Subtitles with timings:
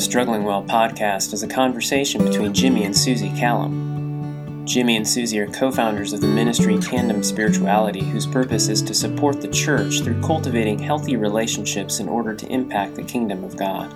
[0.00, 4.64] the Struggling Well podcast is a conversation between Jimmy and Susie Callum.
[4.64, 8.94] Jimmy and Susie are co founders of the ministry Tandem Spirituality, whose purpose is to
[8.94, 13.90] support the church through cultivating healthy relationships in order to impact the kingdom of God.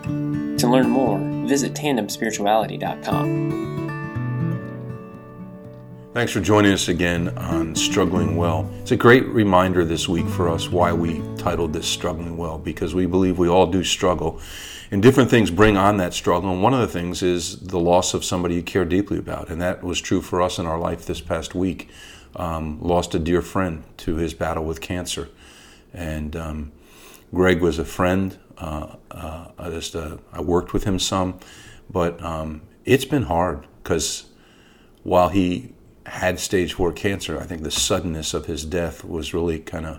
[0.59, 1.19] To learn more,
[1.49, 3.71] visit tandemspirituality.com.
[6.13, 8.71] Thanks for joining us again on Struggling Well.
[8.83, 12.95] It's a great reminder this week for us why we titled this Struggling Well, because
[12.95, 14.43] we believe we all do struggle.
[14.95, 16.53] And different things bring on that struggle.
[16.53, 19.49] And one of the things is the loss of somebody you care deeply about.
[19.49, 21.91] And that was true for us in our life this past week.
[22.37, 25.31] Um, lost a dear friend to his battle with cancer.
[25.93, 26.73] And um,
[27.35, 28.39] Greg was a friend.
[28.57, 31.41] Uh, uh, I just uh, I worked with him some,
[31.91, 34.27] but um, it's been hard because
[35.03, 35.73] while he
[36.07, 39.99] had stage four cancer, I think the suddenness of his death was really kind of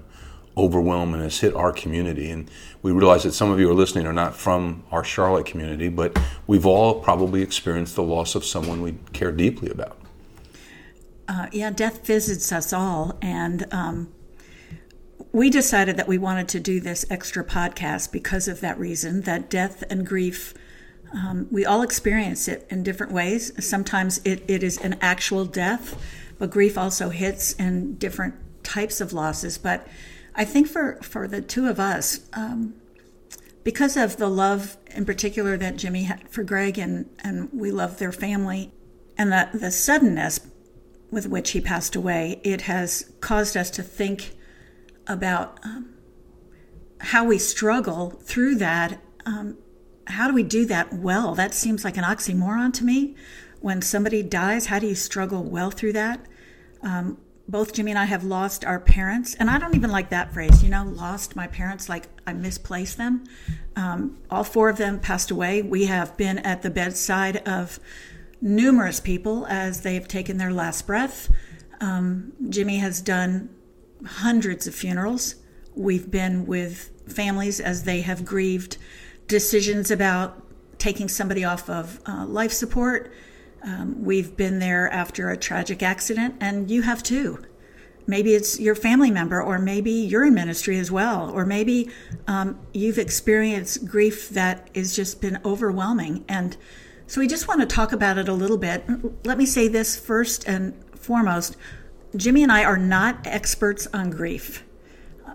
[0.58, 2.30] overwhelming and has hit our community.
[2.30, 2.50] And
[2.82, 6.18] we realize that some of you are listening are not from our Charlotte community, but
[6.48, 9.98] we've all probably experienced the loss of someone we care deeply about.
[11.28, 13.18] Uh, yeah, death visits us all.
[13.22, 14.14] And um,
[15.32, 19.50] we decided that we wanted to do this extra podcast because of that reason that
[19.50, 20.54] death and grief
[21.16, 23.52] um, we all experience it in different ways.
[23.66, 26.02] Sometimes it, it is an actual death,
[26.38, 29.58] but grief also hits in different types of losses.
[29.58, 29.88] But
[30.36, 32.76] I think for, for the two of us, um,
[33.64, 37.98] because of the love in particular that Jimmy had for Greg, and, and we love
[37.98, 38.72] their family,
[39.18, 40.40] and the, the suddenness
[41.10, 44.36] with which he passed away, it has caused us to think
[45.08, 45.96] about um,
[47.00, 49.58] how we struggle through that um,
[50.08, 51.36] how do we do that well?
[51.36, 53.16] That seems like an oxymoron to me.
[53.60, 56.26] When somebody dies, how do you struggle well through that?
[56.82, 57.18] Um,
[57.48, 60.64] both Jimmy and I have lost our parents, and I don't even like that phrase,
[60.64, 63.24] you know, lost my parents, like I misplaced them.
[63.76, 65.62] Um, all four of them passed away.
[65.62, 67.80] We have been at the bedside of
[68.42, 71.30] numerous people as they've taken their last breath.
[71.82, 73.50] Um, Jimmy has done
[74.06, 75.36] hundreds of funerals.
[75.76, 78.78] We've been with families as they have grieved
[79.28, 80.42] decisions about
[80.78, 83.12] taking somebody off of uh, life support.
[83.66, 87.44] Um, we've been there after a tragic accident, and you have too.
[88.08, 91.90] Maybe it's your family member, or maybe you're in ministry as well, or maybe
[92.28, 96.24] um, you've experienced grief that has just been overwhelming.
[96.30, 96.56] And
[97.08, 98.86] so we just want to talk about it a little bit.
[99.26, 101.58] Let me say this first and foremost
[102.16, 104.64] Jimmy and I are not experts on grief.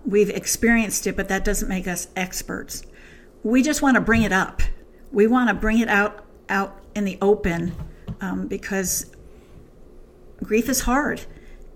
[0.07, 2.85] We've experienced it, but that doesn't make us experts
[3.43, 4.63] we just want to bring it up.
[5.13, 7.73] We want to bring it out out in the open
[8.21, 9.07] um, because
[10.43, 11.23] grief is hard,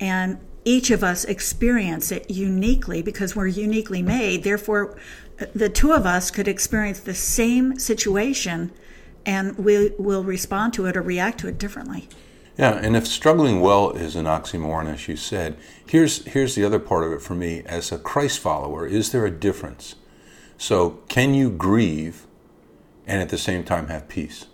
[0.00, 4.42] and each of us experience it uniquely because we're uniquely made.
[4.42, 4.96] Therefore,
[5.54, 8.72] the two of us could experience the same situation,
[9.26, 12.08] and we will respond to it or react to it differently.
[12.56, 15.56] Yeah, and if struggling well is an oxymoron, as you said,
[15.88, 17.62] here's here's the other part of it for me.
[17.66, 19.96] As a Christ follower, is there a difference?
[20.56, 22.26] So, can you grieve
[23.06, 24.46] and at the same time have peace?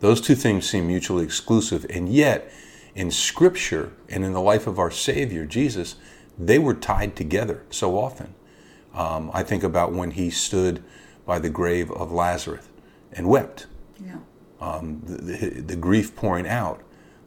[0.00, 2.50] Those two things seem mutually exclusive, and yet
[2.94, 5.96] in Scripture and in the life of our Savior, Jesus,
[6.38, 8.34] they were tied together so often.
[8.94, 10.82] Um, I think about when he stood
[11.26, 12.68] by the grave of Lazarus
[13.12, 13.66] and wept.
[14.04, 14.18] Yeah.
[14.60, 16.82] Um, the, the, the, grief pouring out.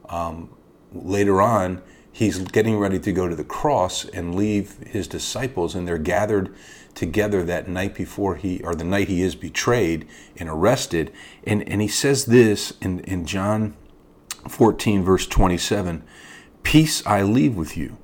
[0.08, 0.50] Um,
[0.94, 1.82] later on,
[2.18, 6.52] he's getting ready to go to the cross and leave his disciples, and they're gathered
[6.96, 11.14] together that night before he, or the night he is betrayed and arrested.
[11.44, 13.78] And, and he says this in, in John
[14.50, 16.04] 14, verse 27
[16.64, 17.98] Peace I leave with you,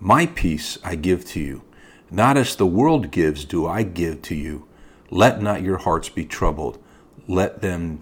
[0.00, 1.62] my peace I give to you.
[2.10, 4.66] Not as the world gives, do I give to you.
[5.10, 6.82] Let not your hearts be troubled,
[7.26, 8.00] let them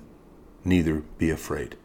[0.64, 1.76] neither be afraid.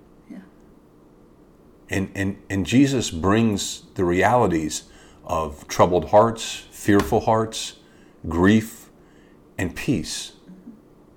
[1.92, 4.84] And, and, and Jesus brings the realities
[5.26, 7.76] of troubled hearts, fearful hearts,
[8.28, 8.90] grief,
[9.58, 10.32] and peace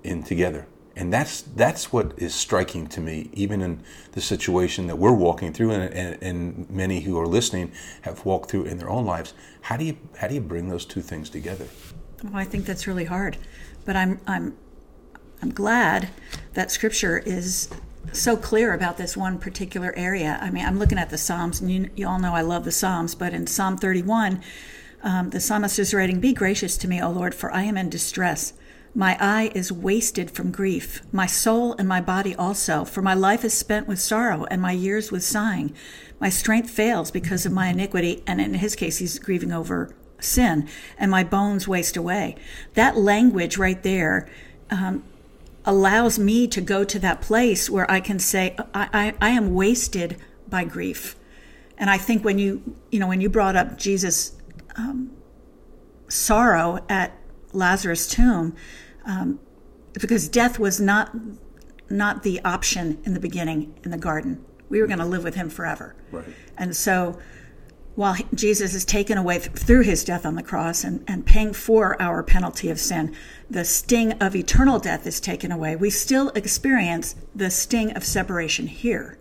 [0.03, 0.67] in together.
[0.97, 3.83] And that's that's what is striking to me, even in
[4.13, 7.73] the situation that we're walking through, and, and, and, many who are listening
[8.03, 9.33] have walked through in their own lives.
[9.61, 11.67] How do you how do you bring those two things together?
[12.23, 13.37] Well, I think that's really hard,
[13.83, 14.55] but I'm I'm
[15.41, 16.11] I'm glad
[16.53, 17.69] that Scripture is
[18.15, 20.39] so clear about this one particular area.
[20.41, 22.71] I mean, I'm looking at the Psalms, and you, you all know I love the
[22.71, 24.41] Psalms, but in Psalm 31,
[25.03, 27.89] um, the psalmist is writing, Be gracious to me, O Lord, for I am in
[27.89, 28.53] distress.
[28.93, 33.43] My eye is wasted from grief, my soul and my body also, for my life
[33.43, 35.75] is spent with sorrow and my years with sighing.
[36.19, 40.69] My strength fails because of my iniquity, and in his case, he's grieving over sin,
[40.97, 42.35] and my bones waste away.
[42.73, 44.29] That language right there
[44.71, 45.03] um,
[45.65, 49.53] allows me to go to that place where I can say, I, I, I am
[49.53, 50.17] wasted
[50.47, 51.15] by grief.
[51.77, 54.33] And I think when you, you know, when you brought up Jesus'
[54.75, 55.11] um,
[56.07, 57.17] sorrow at
[57.51, 58.55] Lazarus' tomb,
[59.05, 59.39] um,
[59.93, 61.15] because death was not
[61.87, 64.43] not the option in the beginning in the garden.
[64.69, 65.95] We were going to live with him forever.
[66.11, 66.25] Right.
[66.57, 67.19] And so
[67.95, 71.99] while Jesus is taken away through his death on the cross and, and paying for
[72.01, 73.15] our penalty of sin,
[73.49, 75.75] the sting of eternal death is taken away.
[75.75, 79.17] We still experience the sting of separation here.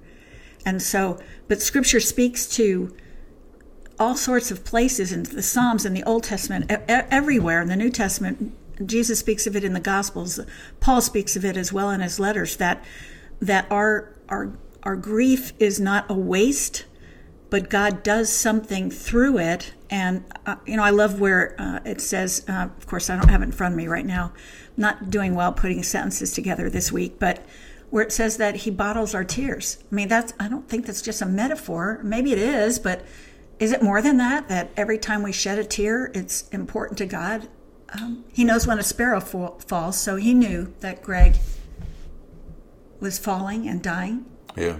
[0.66, 2.94] And so, but scripture speaks to
[3.98, 7.90] all sorts of places in the Psalms, in the Old Testament, everywhere in the New
[7.90, 8.52] Testament.
[8.84, 10.40] Jesus speaks of it in the Gospels.
[10.80, 12.84] Paul speaks of it as well in his letters that
[13.40, 16.86] that our our our grief is not a waste,
[17.54, 19.74] but God does something through it.
[19.88, 22.44] And uh, you know, I love where uh, it says.
[22.48, 24.32] Uh, of course, I don't have it in front of me right now.
[24.76, 27.46] I'm not doing well putting sentences together this week, but
[27.90, 29.78] where it says that He bottles our tears.
[29.92, 32.00] I mean, that's I don't think that's just a metaphor.
[32.02, 33.04] Maybe it is, but
[33.60, 34.48] is it more than that?
[34.48, 37.48] That every time we shed a tear, it's important to God
[37.92, 41.36] um, he knows when a sparrow fall, falls, so he knew that Greg
[42.98, 44.24] was falling and dying.
[44.56, 44.78] Yeah.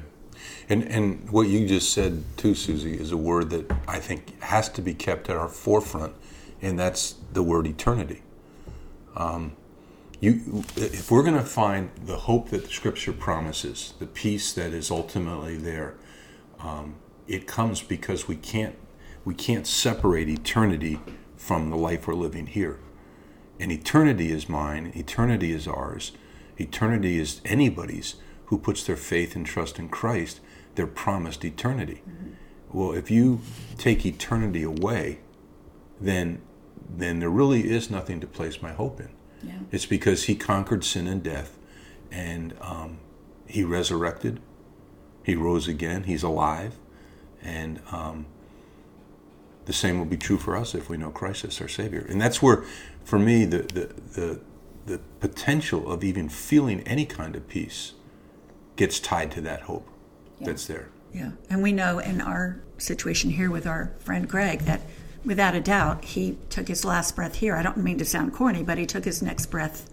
[0.69, 4.69] And, and what you just said too, Susie, is a word that I think has
[4.70, 6.14] to be kept at our forefront,
[6.62, 8.23] and that's the word eternity.
[9.17, 9.56] Um,
[10.20, 14.73] you, if we're going to find the hope that the Scripture promises, the peace that
[14.73, 15.94] is ultimately there,
[16.61, 16.94] um,
[17.29, 18.76] it comes because we can't
[19.25, 20.99] we can't separate eternity
[21.37, 22.79] from the life we're living here.
[23.58, 26.12] And eternity is mine, eternity is ours,
[26.58, 30.41] eternity is anybody's who puts their faith and trust in Christ,
[30.75, 32.02] they're promised eternity.
[32.08, 32.31] Mm-hmm.
[32.73, 33.41] Well, if you
[33.79, 35.20] take eternity away,
[36.00, 36.41] then
[36.96, 39.08] then there really is nothing to place my hope in.
[39.43, 39.55] Yeah.
[39.73, 41.56] It's because he conquered sin and death,
[42.11, 42.99] and um,
[43.46, 44.41] he resurrected,
[45.23, 46.76] he rose again, he's alive,
[47.43, 48.26] and um,
[49.64, 52.06] the same will be true for us if we know Christ as our Savior.
[52.08, 52.64] And that's where,
[53.02, 54.41] for me, the, the, the,
[54.87, 57.94] the potential of even feeling any kind of peace
[58.76, 59.88] gets tied to that hope
[60.41, 60.47] yeah.
[60.47, 60.88] that's there.
[61.12, 61.31] Yeah.
[61.49, 64.82] And we know in our situation here with our friend Greg that
[65.25, 67.56] without a doubt he took his last breath here.
[67.56, 69.88] I don't mean to sound corny, but he took his next breath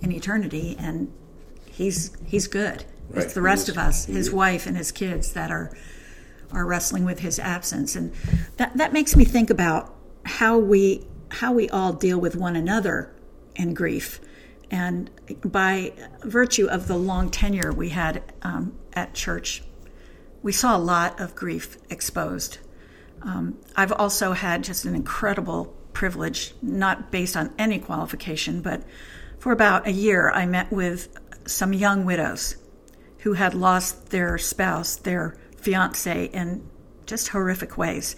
[0.00, 1.12] in eternity and
[1.70, 2.84] he's he's good.
[3.08, 3.24] Right.
[3.24, 5.74] It's the rest of us, his wife and his kids that are
[6.52, 7.96] are wrestling with his absence.
[7.96, 8.12] And
[8.56, 13.12] that, that makes me think about how we how we all deal with one another
[13.56, 14.20] in grief.
[14.70, 15.10] And
[15.44, 19.62] by virtue of the long tenure we had um, at church,
[20.42, 22.58] we saw a lot of grief exposed.
[23.22, 28.82] Um, I've also had just an incredible privilege, not based on any qualification, but
[29.38, 31.08] for about a year, I met with
[31.46, 32.56] some young widows
[33.18, 36.68] who had lost their spouse, their fiance in
[37.06, 38.16] just horrific ways.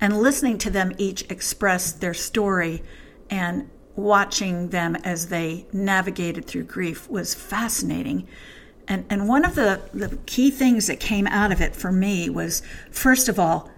[0.00, 2.82] And listening to them each express their story
[3.30, 8.28] and watching them as they navigated through grief was fascinating.
[8.86, 12.30] And, and one of the, the key things that came out of it for me
[12.30, 12.62] was
[12.92, 13.68] first of all,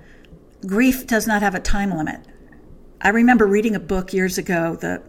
[0.67, 2.20] grief does not have a time limit.
[3.00, 5.02] I remember reading a book years ago, The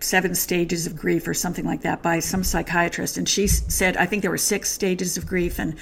[0.00, 3.16] Seven Stages of Grief, or something like that, by some psychiatrist.
[3.16, 5.60] And she said, I think there were six stages of grief.
[5.60, 5.76] And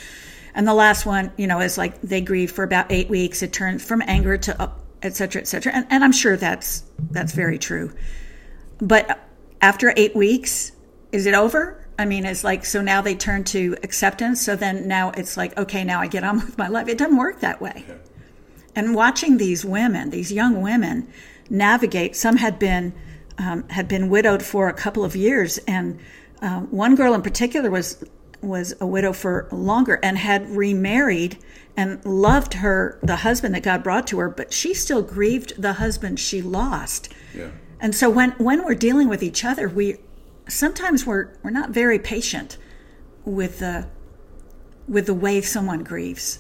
[0.54, 3.42] and the last one, you know, is like they grieve for about eight weeks.
[3.42, 4.70] It turns from anger to uh,
[5.02, 5.73] et cetera, et cetera.
[5.73, 7.90] And, and I'm sure that's that's very true.
[8.78, 9.28] But
[9.61, 10.73] after eight weeks,
[11.12, 11.87] is it over?
[11.99, 14.45] I mean, it's like so now they turn to acceptance.
[14.45, 16.88] So then now it's like, okay, now I get on with my life.
[16.88, 17.85] It doesn't work that way.
[18.75, 21.09] And watching these women, these young women,
[21.49, 22.16] navigate.
[22.16, 22.93] Some had been
[23.38, 25.99] um, had been widowed for a couple of years, and
[26.40, 28.04] uh, one girl in particular was
[28.40, 31.38] was a widow for longer and had remarried
[31.76, 35.75] and loved her the husband that God brought to her, but she still grieved the
[35.75, 37.09] husband she lost.
[37.35, 37.49] Yeah.
[37.84, 39.98] And so when when we're dealing with each other, we
[40.48, 42.56] sometimes we're we're not very patient
[43.26, 43.88] with the
[44.88, 46.38] with the way someone grieves.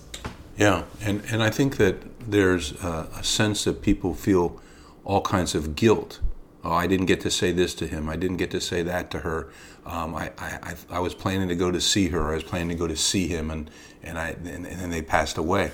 [0.56, 4.58] Yeah, and and I think that there's a, a sense that people feel
[5.04, 6.20] all kinds of guilt.
[6.64, 8.08] Oh, I didn't get to say this to him.
[8.08, 9.52] I didn't get to say that to her.
[9.84, 12.30] Um, I, I, I, was planning to go to see her.
[12.30, 13.70] I was planning to go to see him, and
[14.02, 15.72] and I and, and then they passed away.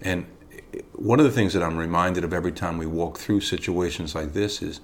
[0.00, 0.26] And
[0.94, 4.32] one of the things that I'm reminded of every time we walk through situations like
[4.32, 4.80] this is,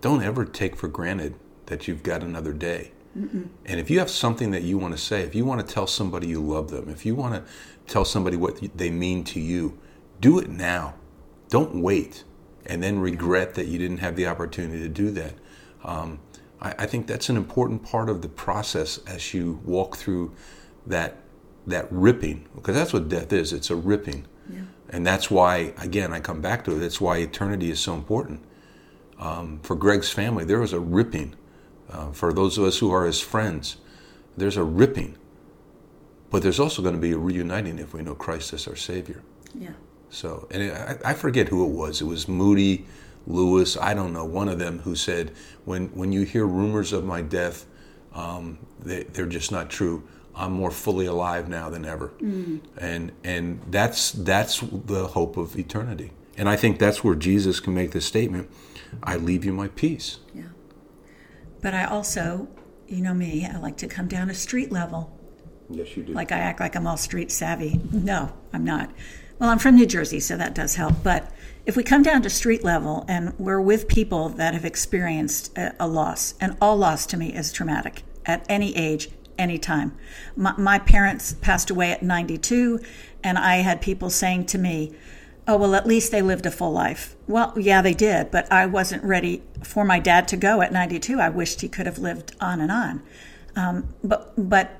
[0.00, 1.34] don't ever take for granted
[1.66, 2.92] that you've got another day.
[3.16, 3.48] Mm-mm.
[3.66, 5.86] And if you have something that you want to say, if you want to tell
[5.86, 7.52] somebody you love them, if you want to
[7.92, 9.78] tell somebody what they mean to you,
[10.20, 10.94] do it now.
[11.48, 12.24] Don't wait
[12.66, 15.34] and then regret that you didn't have the opportunity to do that.
[15.82, 16.20] Um,
[16.60, 20.34] I, I think that's an important part of the process as you walk through
[20.86, 21.16] that
[21.66, 23.52] that ripping, because that's what death is.
[23.52, 24.26] It's a ripping.
[24.50, 24.60] Yeah.
[24.88, 26.78] And that's why, again, I come back to it.
[26.78, 28.42] That's why eternity is so important.
[29.18, 31.34] Um, for Greg's family, there was a ripping.
[31.90, 33.78] Uh, for those of us who are his friends,
[34.36, 35.16] there's a ripping.
[36.30, 39.22] But there's also going to be a reuniting if we know Christ as our Savior.
[39.54, 39.70] Yeah.
[40.10, 42.00] So, and it, I, I forget who it was.
[42.00, 42.86] It was Moody,
[43.26, 45.32] Lewis, I don't know, one of them who said,
[45.64, 47.66] when, when you hear rumors of my death,
[48.14, 50.06] um, they, they're just not true.
[50.34, 52.60] I'm more fully alive now than ever, mm.
[52.76, 56.12] and and that's that's the hope of eternity.
[56.38, 58.48] And I think that's where Jesus can make this statement,
[59.02, 60.44] "I leave you my peace." Yeah.
[61.60, 62.48] But I also,
[62.86, 65.18] you know me, I like to come down to street level.
[65.68, 66.12] Yes, you do.
[66.12, 67.80] Like I act like I'm all street savvy.
[67.92, 68.90] No, I'm not.
[69.38, 71.02] Well, I'm from New Jersey, so that does help.
[71.02, 71.30] But
[71.66, 75.74] if we come down to street level and we're with people that have experienced a,
[75.78, 79.96] a loss, and all loss to me is traumatic at any age, anytime.
[80.36, 82.80] My, my parents passed away at 92,
[83.22, 84.92] and I had people saying to me,
[85.48, 87.16] Oh, well, at least they lived a full life.
[87.26, 91.18] Well, yeah, they did, but I wasn't ready for my dad to go at 92.
[91.18, 93.02] I wished he could have lived on and on.
[93.56, 94.78] Um, but, but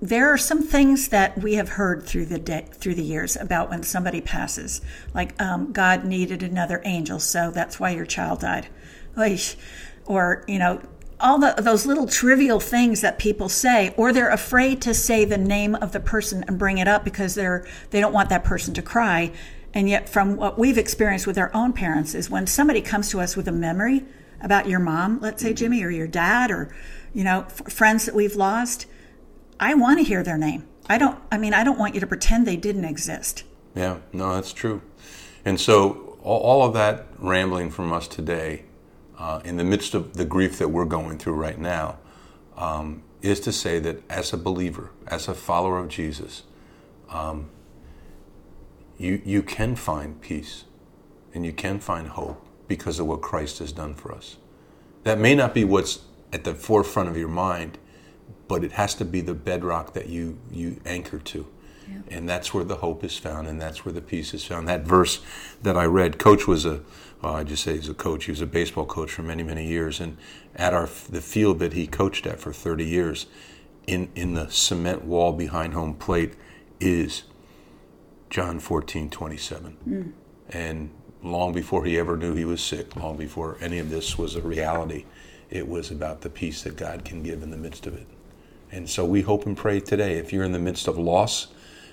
[0.00, 3.68] there are some things that we have heard through the day, through the years about
[3.68, 4.80] when somebody passes,
[5.12, 8.68] like um, God needed another angel, so that's why your child died,
[10.06, 10.80] or you know,
[11.20, 15.38] all the, those little trivial things that people say, or they're afraid to say the
[15.38, 18.74] name of the person and bring it up because they're they don't want that person
[18.74, 19.30] to cry.
[19.74, 23.20] And yet, from what we've experienced with our own parents, is when somebody comes to
[23.20, 24.04] us with a memory
[24.40, 26.74] about your mom, let's say Jimmy, or your dad, or
[27.14, 28.86] you know, f- friends that we've lost,
[29.58, 30.66] I want to hear their name.
[30.88, 31.18] I don't.
[31.30, 33.44] I mean, I don't want you to pretend they didn't exist.
[33.74, 34.82] Yeah, no, that's true.
[35.44, 38.64] And so, all, all of that rambling from us today
[39.18, 41.98] uh, in the midst of the grief that we're going through right now,
[42.56, 46.42] um, is to say that as a believer, as a follower of Jesus,
[47.08, 47.48] um,
[49.02, 50.64] you, you can find peace
[51.34, 54.36] and you can find hope because of what Christ has done for us.
[55.02, 56.00] That may not be what's
[56.32, 57.78] at the forefront of your mind,
[58.48, 61.46] but it has to be the bedrock that you, you anchor to.
[61.90, 62.16] Yeah.
[62.16, 64.68] And that's where the hope is found, and that's where the peace is found.
[64.68, 65.20] That verse
[65.62, 66.80] that I read, Coach was a
[67.22, 68.24] well, I just say he's a coach.
[68.24, 70.16] He was a baseball coach for many, many years, and
[70.56, 73.26] at our the field that he coached at for 30 years,
[73.86, 76.34] in in the cement wall behind home plate
[76.80, 77.24] is
[78.32, 79.76] John 14, 27.
[79.86, 80.12] Mm.
[80.48, 80.90] And
[81.22, 84.40] long before he ever knew he was sick, long before any of this was a
[84.40, 85.04] reality,
[85.50, 88.06] it was about the peace that God can give in the midst of it.
[88.70, 91.48] And so we hope and pray today, if you're in the midst of loss,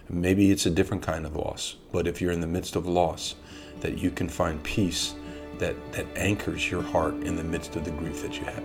[0.08, 3.36] maybe it's a different kind of loss, but if you're in the midst of loss,
[3.82, 5.16] that you can find peace
[5.58, 8.64] that, that anchors your heart in the midst of the grief that you have.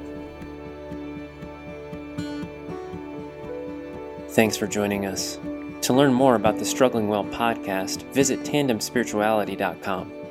[4.30, 5.40] Thanks for joining us.
[5.84, 10.23] To learn more about the Struggling Well podcast, visit tandemspirituality.com.